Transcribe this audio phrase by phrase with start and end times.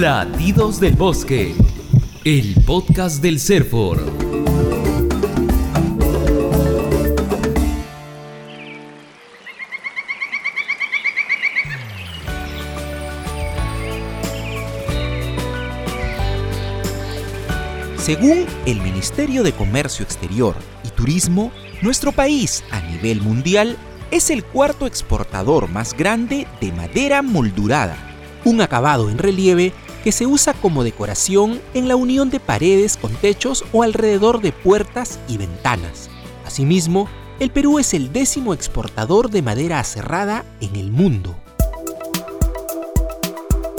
[0.00, 1.54] Latidos del Bosque,
[2.24, 3.98] el podcast del Serfor.
[17.98, 23.76] Según el Ministerio de Comercio Exterior y Turismo, nuestro país a nivel mundial
[24.10, 27.98] es el cuarto exportador más grande de madera moldurada,
[28.46, 33.14] un acabado en relieve que se usa como decoración en la unión de paredes con
[33.16, 36.10] techos o alrededor de puertas y ventanas.
[36.44, 41.36] Asimismo, el Perú es el décimo exportador de madera aserrada en el mundo.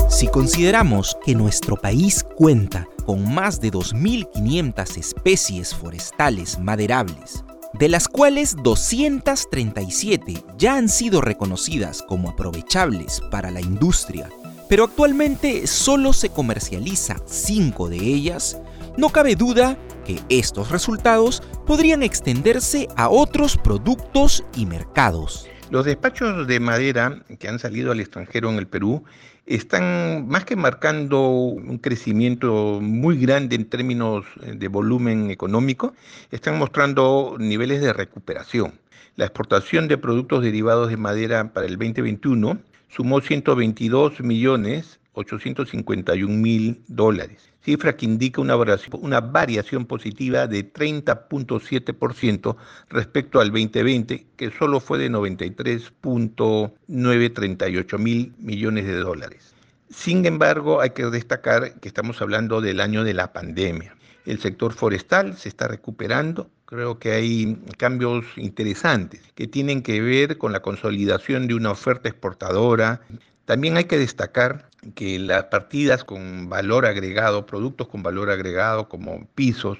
[0.09, 8.07] Si consideramos que nuestro país cuenta con más de 2.500 especies forestales maderables, de las
[8.07, 14.29] cuales 237 ya han sido reconocidas como aprovechables para la industria,
[14.71, 18.57] pero actualmente solo se comercializa 5 de ellas,
[18.97, 25.45] no cabe duda que estos resultados podrían extenderse a otros productos y mercados.
[25.71, 29.03] Los despachos de madera que han salido al extranjero en el Perú
[29.45, 35.93] están más que marcando un crecimiento muy grande en términos eh, de volumen económico,
[36.31, 38.79] están mostrando niveles de recuperación.
[39.17, 46.81] La exportación de productos derivados de madera para el 2021 sumó 122 millones 851 mil
[46.87, 52.55] dólares cifra que indica una variación, positiva de 30.7%
[52.89, 59.53] respecto al 2020, que solo fue de 93.938 mil millones de dólares.
[59.93, 63.95] Sin embargo, hay que destacar que estamos hablando del año de la pandemia.
[64.25, 66.49] El sector forestal se está recuperando.
[66.65, 72.07] Creo que hay cambios interesantes que tienen que ver con la consolidación de una oferta
[72.07, 73.01] exportadora,
[73.45, 79.27] también hay que destacar que las partidas con valor agregado, productos con valor agregado como
[79.35, 79.79] pisos,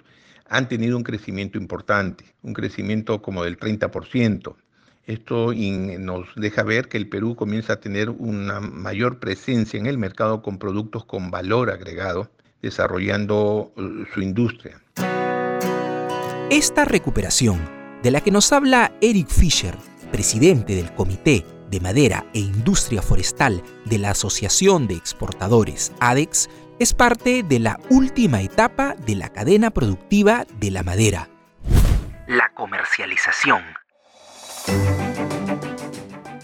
[0.50, 4.56] han tenido un crecimiento importante, un crecimiento como del 30%.
[5.06, 9.98] Esto nos deja ver que el Perú comienza a tener una mayor presencia en el
[9.98, 12.30] mercado con productos con valor agregado,
[12.62, 14.80] desarrollando uh, su industria.
[16.50, 17.60] Esta recuperación,
[18.04, 19.76] de la que nos habla Eric Fischer,
[20.12, 26.94] presidente del Comité de Madera e Industria Forestal de la Asociación de Exportadores ADEX es
[26.94, 31.30] parte de la última etapa de la cadena productiva de la madera,
[32.28, 33.81] la comercialización.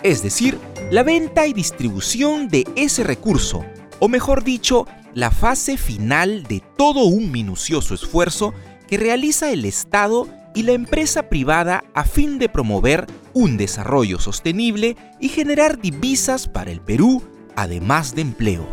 [0.03, 0.57] Es decir,
[0.91, 3.66] la venta y distribución de ese recurso,
[4.00, 8.53] o mejor dicho, la fase final de todo un minucioso esfuerzo
[8.88, 14.95] que realiza el Estado y la empresa privada a fin de promover un desarrollo sostenible
[15.19, 17.22] y generar divisas para el Perú,
[17.56, 18.67] además de empleo.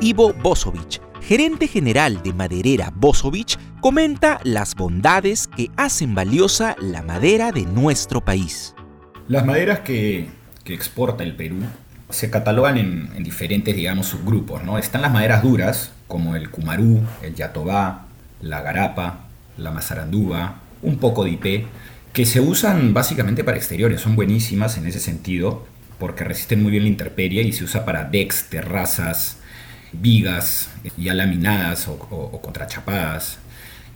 [0.00, 7.50] Ivo Bosovich, gerente general de maderera Bosovich, comenta las bondades que hacen valiosa la madera
[7.50, 8.74] de nuestro país.
[9.28, 10.28] Las maderas que,
[10.66, 11.56] exporta el Perú
[12.10, 14.62] se catalogan en, diferentes, digamos, subgrupos.
[14.62, 14.78] ¿no?
[14.78, 18.06] Están las maderas duras, como el cumarú, el yatobá,
[18.40, 19.26] la garapa,
[19.56, 21.66] la mazarandúa, un poco de IP,
[22.12, 25.66] que se usan básicamente para exteriores, son buenísimas en ese sentido,
[25.98, 29.38] porque resisten muy bien la intemperie y se usa para decks, terrazas,
[29.92, 33.39] vigas ya laminadas o, contrachapadas.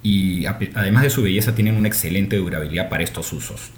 [0.05, 3.71] Y además de su belleza tienen una excelente durabilidad para estos usos.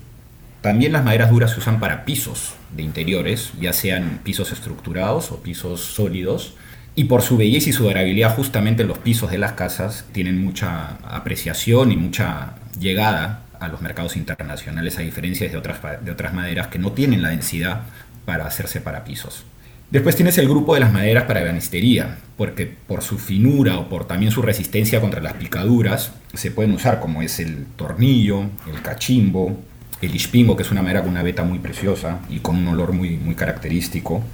[0.61, 5.41] También las maderas duras se usan para pisos de interiores, ya sean pisos estructurados o
[5.41, 6.55] pisos sólidos,
[6.97, 10.97] y por su belleza y su durabilidad justamente los pisos de las casas tienen mucha
[11.09, 16.67] apreciación y mucha llegada a los mercados internacionales a diferencia de otras, de otras maderas
[16.67, 17.83] que no tienen la densidad
[18.25, 19.45] para hacerse para pisos.
[19.91, 24.07] Después tienes el grupo de las maderas para ebanistería, porque por su finura o por
[24.07, 29.57] también su resistencia contra las picaduras se pueden usar como es el tornillo, el cachimbo,
[30.03, 32.93] el ispingo, que es una madera con una veta muy preciosa y con un olor
[32.93, 34.25] muy, muy característico,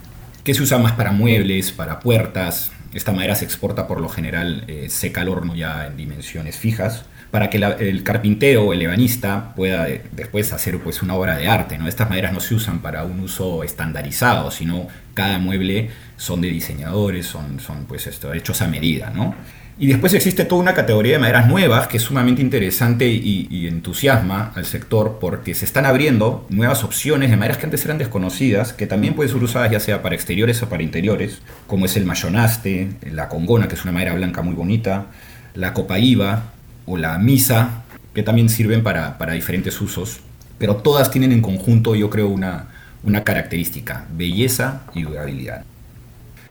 [0.42, 2.72] que se usa más para muebles, para puertas.
[2.94, 7.04] Esta madera se exporta por lo general eh, seca al horno ya en dimensiones fijas
[7.32, 11.48] para que el carpintero o el ebanista pueda eh, después hacer pues una obra de
[11.48, 11.78] arte.
[11.78, 11.88] ¿no?
[11.88, 15.88] Estas maderas no se usan para un uso estandarizado, sino cada mueble
[16.18, 19.10] son de diseñadores, son, son pues esto, hechos a medida.
[19.16, 19.34] ¿no?
[19.78, 24.52] Y después existe toda una categoría de maderas nuevas que es sumamente interesante y, entusiasma
[24.54, 28.86] al sector porque se están abriendo nuevas opciones de maderas que antes eran desconocidas, que
[28.86, 32.90] también pueden ser usadas ya sea para exteriores o para interiores, como es el mayonaste,
[33.10, 35.06] la congona, que es una madera blanca muy bonita,
[35.54, 36.51] la copaíba
[36.86, 37.82] o la misa,
[38.14, 40.20] que también sirven para, diferentes usos,
[40.58, 42.68] pero todas tienen en conjunto, yo creo, una,
[43.02, 45.64] una característica, belleza y durabilidad.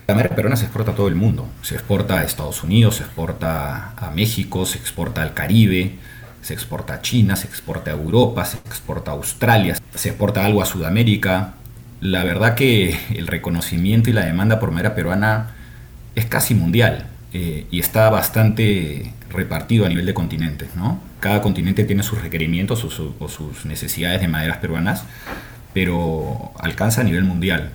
[0.07, 1.48] La madera peruana se exporta a todo el mundo.
[1.62, 5.95] Se exporta a Estados Unidos, se exporta a México, se exporta al Caribe,
[6.42, 10.62] se exporta a China, se exporta a Europa, se exporta a Australia, se exporta algo
[10.62, 11.54] a Sudamérica.
[12.01, 15.51] La verdad que el reconocimiento y la demanda por madera peruana
[16.16, 20.75] es casi mundial eh, y está bastante repartido a nivel de continentes.
[20.75, 21.00] ¿no?
[21.19, 25.04] Cada continente tiene sus requerimientos o sus necesidades de maderas peruanas,
[25.74, 27.72] pero alcanza a nivel mundial.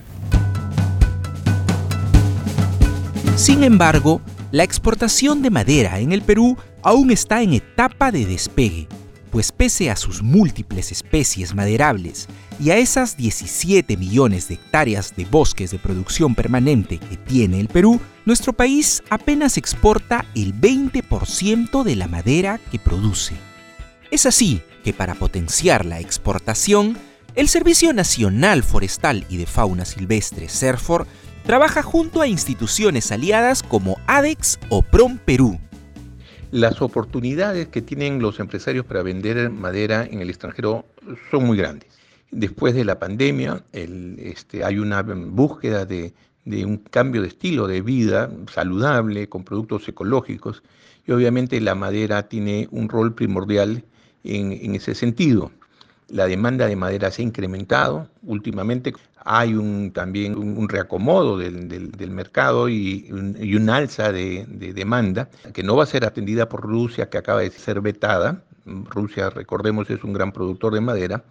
[3.37, 4.21] Sin embargo,
[4.51, 8.89] la exportación de madera en el Perú aún está en etapa de despegue,
[9.37, 12.27] pues pese a sus múltiples especies maderables
[12.59, 17.69] y a esas 17 millones de hectáreas de bosques de producción permanente que tiene el
[17.69, 23.35] Perú, nuestro país apenas exporta el 20% de la madera que produce.
[24.11, 26.97] Es así que para potenciar la exportación,
[27.35, 31.07] el Servicio Nacional Forestal y de Fauna Silvestre, CERFOR,
[31.45, 35.61] trabaja junto a instituciones aliadas como ADEX o PROM Perú.
[36.57, 40.87] Las oportunidades que tienen los empresarios para vender madera en el extranjero
[41.31, 41.91] son muy grandes.
[42.31, 46.15] Después de la pandemia este, hay una búsqueda de,
[46.47, 50.63] un cambio de estilo de vida saludable con productos ecológicos
[51.07, 53.85] y obviamente la madera tiene un rol primordial
[54.25, 55.53] en ese sentido.
[56.09, 58.95] La demanda de madera se ha incrementado últimamente.
[59.25, 59.55] Hay
[59.93, 66.05] también un, reacomodo del, mercado y un, alza de, demanda que no va a ser
[66.05, 68.45] atendida por Rusia, que acaba de ser vetada.
[68.65, 71.25] Rusia, recordemos, es un gran productor de madera.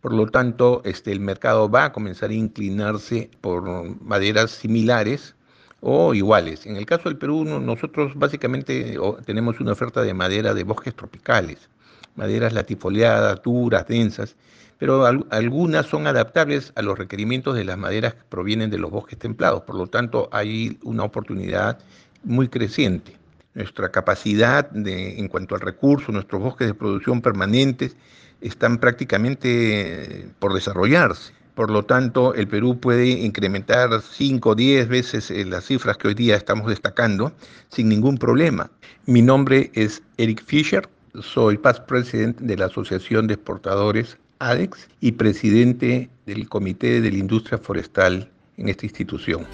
[0.00, 3.64] Por lo tanto, este, el mercado va a comenzar a inclinarse por
[4.00, 5.34] maderas similares
[5.80, 6.66] o iguales.
[6.66, 11.68] En el caso del Perú, nosotros básicamente tenemos una oferta de madera de bosques tropicales
[12.16, 14.36] maderas latifoliadas, duras, densas,
[14.78, 19.18] pero algunas son adaptables a los requerimientos de las maderas que provienen de los bosques
[19.18, 19.62] templados.
[19.62, 21.78] Por lo tanto, hay una oportunidad
[22.24, 23.16] muy creciente.
[23.54, 27.94] Nuestra capacidad en cuanto al recurso, nuestros bosques de producción permanentes
[28.40, 31.32] están prácticamente por desarrollarse.
[31.54, 36.08] Por lo tanto, el Perú puede incrementar 5 o 10 veces eh, las cifras que
[36.08, 37.32] hoy día estamos destacando
[37.68, 38.70] sin ningún problema.
[39.04, 40.88] Mi nombre es Eric Fischer,
[41.20, 47.18] soy past presidente de la Asociación de Exportadores ADEX y presidente del Comité de la
[47.18, 49.46] Industria Forestal en esta institución.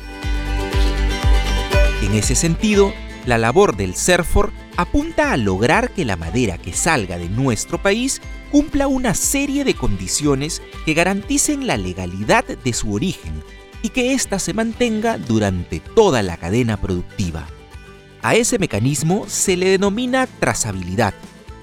[2.02, 2.92] En ese sentido,
[3.24, 8.20] la labor del CERFOR apunta a lograr que la madera que salga de nuestro país
[8.52, 13.42] cumpla una serie de condiciones que garanticen la legalidad de su origen
[13.82, 17.46] y que ésta se mantenga durante toda la cadena productiva.
[18.22, 21.14] A ese mecanismo se le denomina trazabilidad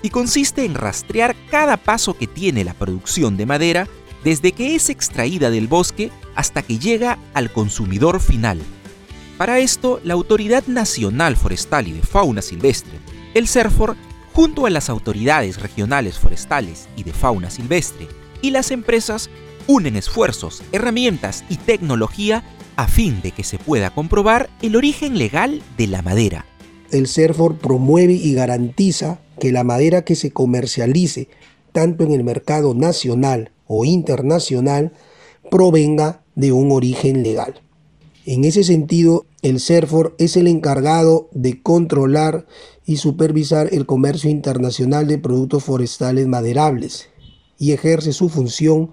[0.04, 3.88] y consiste en rastrear cada paso que tiene la producción de madera
[4.24, 8.60] desde que es extraída del bosque hasta que llega al consumidor final.
[9.38, 13.00] Para esto, la Autoridad Nacional Forestal y de Fauna Silvestre,
[13.34, 13.96] el CERFOR,
[14.34, 18.08] junto a las autoridades regionales forestales y de fauna silvestre
[18.42, 19.30] y las empresas,
[19.68, 22.44] unen esfuerzos, herramientas y tecnología
[22.76, 26.46] a fin de que se pueda comprobar el origen legal de la madera.
[26.92, 31.28] El CERFOR promueve y garantiza que la madera que se comercialice
[31.72, 34.94] tanto en el mercado nacional o internacional
[35.50, 37.62] provenga de un origen legal.
[38.26, 42.46] En ese sentido, el CERFOR es el encargado de controlar
[42.86, 47.10] y supervisar el comercio internacional de productos forestales maderables
[47.58, 48.92] y ejerce su función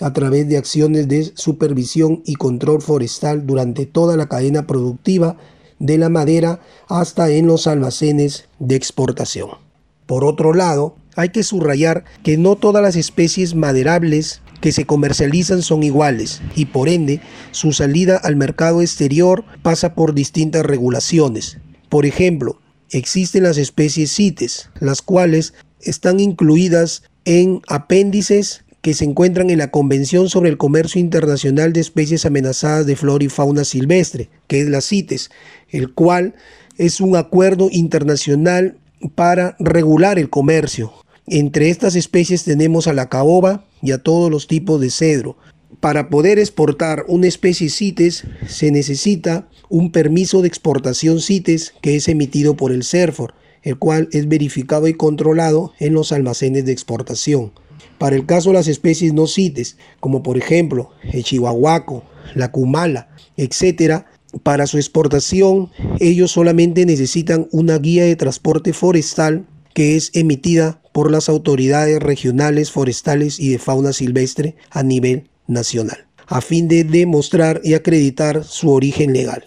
[0.00, 5.36] a través de acciones de supervisión y control forestal durante toda la cadena productiva
[5.78, 9.69] de la madera hasta en los almacenes de exportación.
[10.10, 15.62] Por otro lado, hay que subrayar que no todas las especies maderables que se comercializan
[15.62, 17.20] son iguales y por ende
[17.52, 21.58] su salida al mercado exterior pasa por distintas regulaciones.
[21.88, 22.58] Por ejemplo,
[22.90, 29.70] existen las especies CITES, las cuales están incluidas en apéndices que se encuentran en la
[29.70, 34.68] Convención sobre el Comercio Internacional de Especies Amenazadas de Flora y Fauna Silvestre, que es
[34.68, 35.30] la CITES,
[35.68, 36.34] el cual
[36.78, 38.79] es un acuerdo internacional
[39.14, 40.92] para regular el comercio.
[41.26, 45.36] Entre estas especies tenemos a la caoba y a todos los tipos de cedro.
[45.80, 52.08] Para poder exportar una especie CITES se necesita un permiso de exportación CITES que es
[52.08, 57.52] emitido por el CERFOR, el cual es verificado y controlado en los almacenes de exportación.
[57.98, 62.02] Para el caso de las especies no CITES, como por ejemplo el chihuahuaco,
[62.34, 64.04] la cumala, etc.,
[64.42, 71.10] para su exportación, ellos solamente necesitan una guía de transporte forestal que es emitida por
[71.10, 76.06] las autoridades regionales forestales y de fauna silvestre a nivel nacional.
[76.32, 79.44] a fin de demostrar y acreditar su origen legal.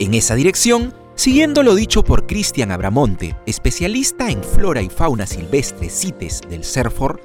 [0.00, 5.88] En esa dirección, siguiendo lo dicho por Cristian Abramonte, especialista en flora y fauna silvestre
[5.88, 7.20] CITES del CERFOR,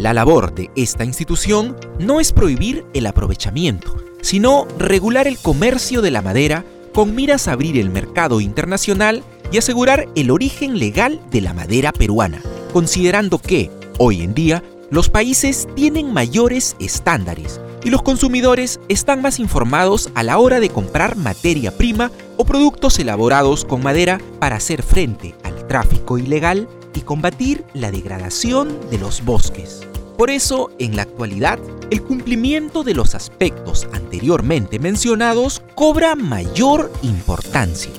[0.00, 6.10] la labor de esta institución no es prohibir el aprovechamiento, sino regular el comercio de
[6.10, 6.64] la madera
[6.94, 11.92] con miras a abrir el mercado internacional y asegurar el origen legal de la madera
[11.92, 12.40] peruana,
[12.72, 19.38] considerando que, hoy en día, los países tienen mayores estándares y los consumidores están más
[19.38, 24.82] informados a la hora de comprar materia prima o productos elaborados con madera para hacer
[24.82, 29.80] frente al tráfico ilegal y combatir la degradación de los bosques.
[30.16, 31.58] Por eso, en la actualidad,
[31.90, 37.90] el cumplimiento de los aspectos anteriormente mencionados cobra mayor importancia.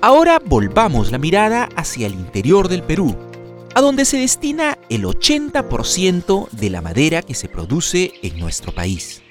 [0.00, 3.16] Ahora volvamos la mirada hacia el interior del Perú,
[3.74, 9.23] a donde se destina el 80% de la madera que se produce en nuestro país.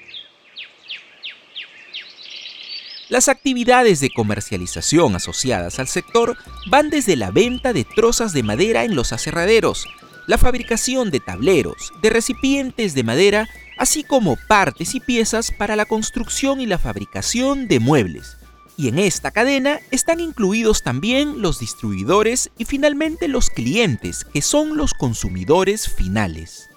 [3.10, 6.38] Las actividades de comercialización asociadas al sector
[6.70, 9.86] van desde la venta de trozas de madera en los aserraderos,
[10.26, 13.46] la fabricación de tableros, de recipientes de madera,
[13.78, 18.38] así como partes y piezas para la construcción y la fabricación de muebles.
[18.78, 24.78] Y en esta cadena están incluidos también los distribuidores y finalmente los clientes, que son
[24.78, 26.70] los consumidores finales.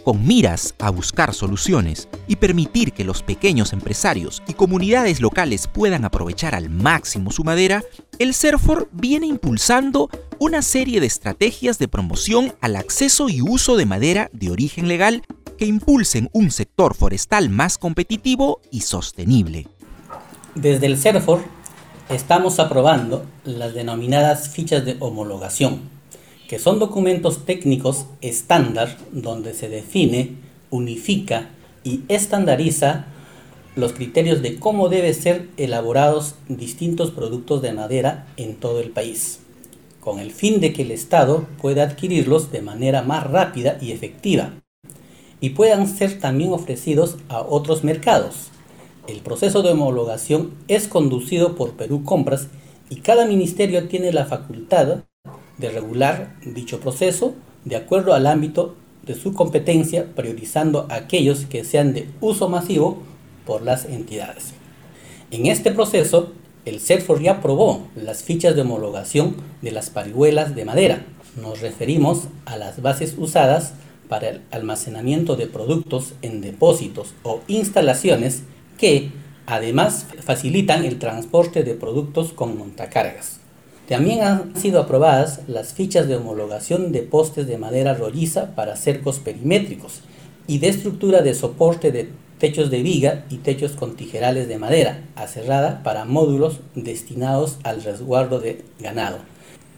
[0.06, 6.04] con miras a buscar soluciones y permitir que los pequeños empresarios y comunidades locales puedan
[6.04, 7.82] aprovechar al máximo su madera,
[8.20, 10.08] el CERFOR viene impulsando
[10.38, 15.24] una serie de estrategias de promoción al acceso y uso de madera de origen legal
[15.58, 19.66] que impulsen un sector forestal más competitivo y sostenible.
[20.54, 21.42] Desde el CERFOR
[22.10, 25.95] estamos aprobando las denominadas fichas de homologación
[26.48, 30.36] que son documentos técnicos estándar donde se define,
[30.70, 31.50] unifica
[31.84, 33.06] y estandariza
[33.74, 39.40] los criterios de cómo deben ser elaborados distintos productos de madera en todo el país,
[40.00, 44.52] con el fin de que el Estado pueda adquirirlos de manera más rápida y efectiva
[45.40, 48.50] y puedan ser también ofrecidos a otros mercados.
[49.06, 52.48] El proceso de homologación es conducido por Perú Compras
[52.88, 55.04] y cada ministerio tiene la facultad
[55.58, 61.92] de regular dicho proceso de acuerdo al ámbito de su competencia, priorizando aquellos que sean
[61.92, 62.98] de uso masivo
[63.44, 64.52] por las entidades.
[65.30, 66.32] En este proceso,
[66.64, 71.06] el CERFOR ya aprobó las fichas de homologación de las parihuelas de madera.
[71.40, 73.74] Nos referimos a las bases usadas
[74.08, 78.42] para el almacenamiento de productos en depósitos o instalaciones
[78.78, 79.10] que
[79.46, 83.40] además facilitan el transporte de productos con montacargas.
[83.88, 89.20] También han sido aprobadas las fichas de homologación de postes de madera rolliza para cercos
[89.20, 90.00] perimétricos
[90.48, 95.04] y de estructura de soporte de techos de viga y techos con tijerales de madera
[95.14, 99.18] aserrada para módulos destinados al resguardo de ganado.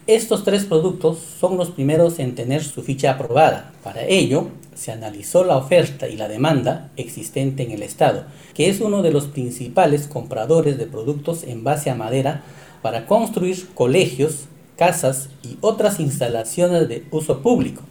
[0.06, 3.72] Estos tres productos son los primeros en tener su ficha aprobada.
[3.84, 8.24] Para ello, se analizó la oferta y la demanda existente en el Estado,
[8.54, 12.42] que es uno de los principales compradores de productos en base a madera
[12.82, 17.82] para construir colegios, casas y otras instalaciones de uso público.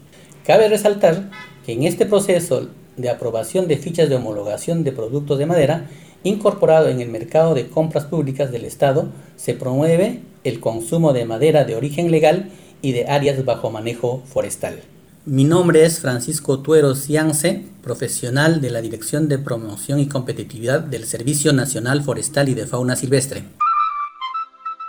[0.46, 1.29] Cabe resaltar
[1.65, 5.89] que en este proceso de aprobación de fichas de homologación de productos de madera,
[6.24, 11.65] incorporado en el mercado de compras públicas del Estado, se promueve el consumo de madera
[11.65, 12.50] de origen legal
[12.82, 14.79] y de áreas bajo manejo forestal.
[15.25, 21.03] Mi nombre es Francisco Tuero Ciance, profesional de la Dirección de Promoción y Competitividad del
[21.03, 23.44] Servicio Nacional Forestal y de Fauna Silvestre.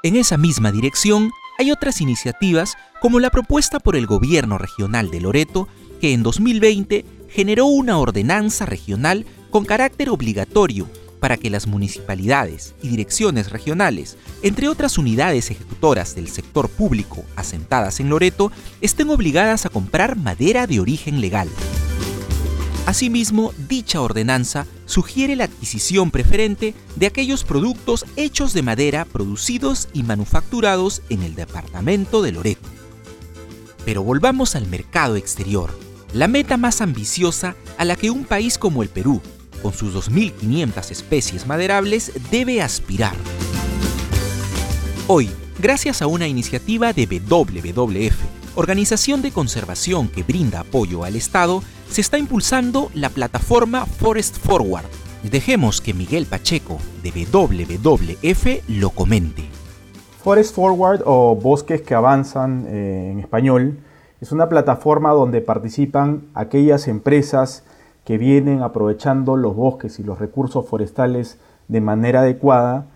[0.05, 5.21] En esa misma dirección hay otras iniciativas como la propuesta por el gobierno regional de
[5.21, 5.67] Loreto
[6.01, 10.89] que en 2020 generó una ordenanza regional con carácter obligatorio
[11.19, 17.99] para que las municipalidades y direcciones regionales, entre otras unidades ejecutoras del sector público asentadas
[17.99, 21.49] en Loreto, estén obligadas a comprar madera de origen legal.
[22.89, 30.05] Asimismo, dicha ordenanza sugiere la adquisición preferente de aquellos productos hechos de madera producidos y
[30.05, 32.67] manufacturados en el departamento de Loreto.
[33.85, 35.71] Pero volvamos al mercado exterior,
[36.15, 39.21] la meta más ambiciosa a la que un país como el Perú,
[39.63, 43.17] con sus 2.500 especies maderables, debe aspirar.
[45.09, 45.29] Hoy,
[45.59, 48.17] gracias a una iniciativa de WWF,
[48.55, 54.87] organización de conservación que brinda apoyo al Estado, se está impulsando la plataforma Forest Forward.
[55.23, 59.45] Dejemos que Miguel Pacheco, de WWF, lo comente.
[60.23, 63.79] Forest Forward o Bosques que Avanzan eh, en español
[64.21, 67.65] es una plataforma donde participan aquellas empresas
[68.05, 72.87] que vienen aprovechando los bosques y los recursos forestales de manera adecuada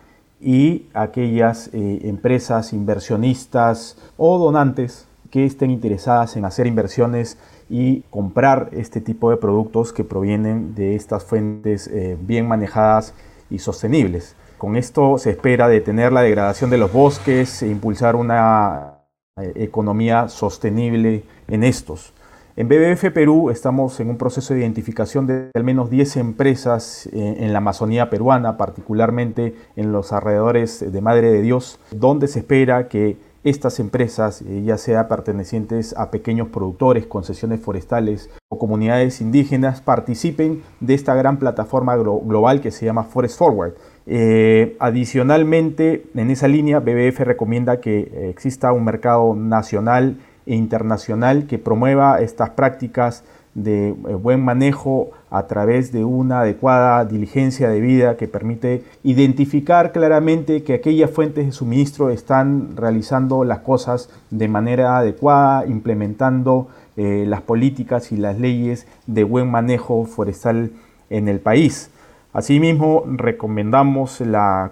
[0.40, 7.38] y aquellas eh, empresas inversionistas o donantes que estén interesadas en hacer inversiones
[7.72, 13.14] y comprar este tipo de productos que provienen de estas fuentes eh, bien manejadas
[13.48, 14.36] y sostenibles.
[14.58, 18.98] Con esto se espera detener la degradación de los bosques e impulsar una
[19.40, 22.12] eh, economía sostenible en estos.
[22.56, 27.36] En BBF Perú estamos en un proceso de identificación de al menos 10 empresas eh,
[27.38, 32.88] en la Amazonía peruana, particularmente en los alrededores de Madre de Dios, donde se espera
[32.88, 39.80] que estas empresas, eh, ya sea pertenecientes a pequeños productores, concesiones forestales o comunidades indígenas,
[39.80, 43.74] participen de esta gran plataforma global que se llama Forest Forward.
[44.06, 51.58] Eh, adicionalmente, en esa línea, BBF recomienda que exista un mercado nacional e internacional que
[51.58, 58.16] promueva estas prácticas de eh, buen manejo a través de una adecuada diligencia de vida
[58.16, 64.98] que permite identificar claramente que aquellas fuentes de suministro están realizando las cosas de manera
[64.98, 70.70] adecuada, implementando eh, las políticas y las leyes de buen manejo forestal
[71.10, 71.90] en el país.
[72.32, 74.70] Asimismo, recomendamos la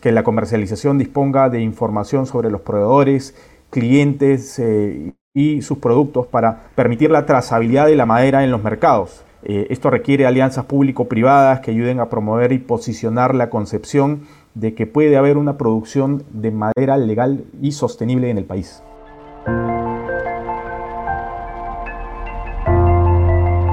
[0.00, 3.34] que la comercialización disponga de información sobre los proveedores,
[3.70, 9.22] clientes eh, y sus productos para permitir la trazabilidad de la madera en los mercados.
[9.44, 14.22] Eh, esto requiere alianzas público-privadas que ayuden a promover y posicionar la concepción
[14.54, 18.82] de que puede haber una producción de madera legal y sostenible en el país.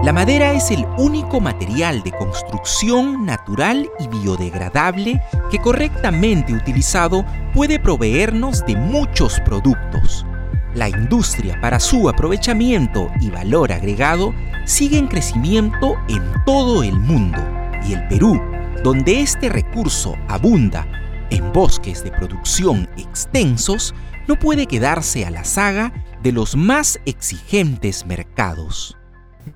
[0.04, 7.25] La madera es el único material de construcción natural y biodegradable que correctamente utilizado
[7.56, 10.28] puede proveernos de muchos productos.
[10.75, 14.35] La industria para su aprovechamiento y valor agregado
[14.65, 17.39] sigue en crecimiento en todo el mundo
[17.88, 18.41] y el Perú,
[18.83, 20.85] donde este recurso abunda
[21.29, 23.95] en bosques de producción extensos,
[24.27, 28.97] no puede quedarse a la saga de los más exigentes mercados.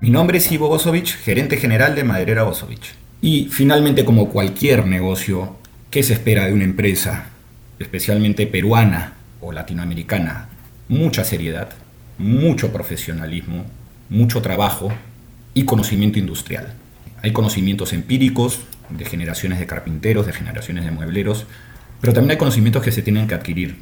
[0.00, 2.94] Mi nombre es Ivo Bosovich, gerente general de Maderera Bosovich.
[3.20, 5.56] Y finalmente, como cualquier negocio,
[5.90, 7.26] ¿qué se espera de una empresa,
[7.78, 10.48] especialmente peruana o latinoamericana?
[10.90, 11.70] Mucha seriedad,
[12.18, 13.64] mucho profesionalismo,
[14.10, 14.92] mucho trabajo
[15.54, 16.74] y conocimiento industrial.
[17.22, 21.46] Hay conocimientos empíricos de generaciones de carpinteros, de generaciones de muebleros,
[22.02, 23.78] pero también hay conocimientos que se tienen que adquirir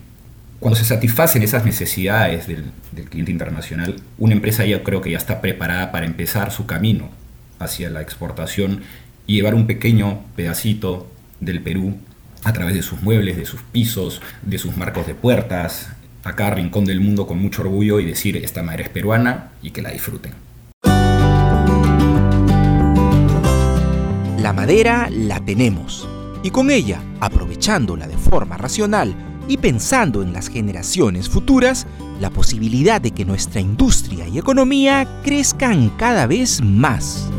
[0.61, 2.73] cuando se satisfacen esas necesidades del,
[3.09, 7.11] cliente internacional, una empresa ya creo que ya está preparada para empezar su camino
[7.61, 8.83] hacia la exportación
[9.27, 11.97] y llevar un pequeño pedacito del Perú
[12.42, 15.90] a través de sus muebles, de sus pisos, de sus marcos de puertas,
[16.29, 19.71] a cada rincón del mundo con mucho orgullo y decir esta madre es peruana y
[19.71, 20.33] que la disfruten.
[24.38, 26.09] La madera la tenemos
[26.43, 29.14] y con ella, aprovechándola de forma racional,
[29.49, 31.87] y pensando en las generaciones futuras,
[32.21, 37.31] la posibilidad de que nuestra industria y economía crezcan cada vez más.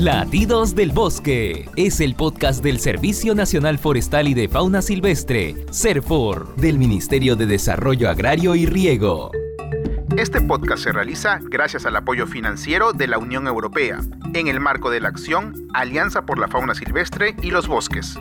[0.00, 6.56] Latidos del Bosque es el podcast del Servicio Nacional Forestal y de Fauna Silvestre, CERFOR,
[6.56, 9.30] del Ministerio de Desarrollo Agrario y Riego.
[10.16, 14.00] Este podcast se realiza gracias al apoyo financiero de la Unión Europea,
[14.32, 18.18] en el marco de la acción Alianza por la Fauna Silvestre y los Bosques.